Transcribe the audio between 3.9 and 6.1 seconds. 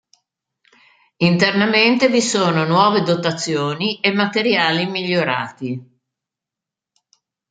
e materiali migliorati.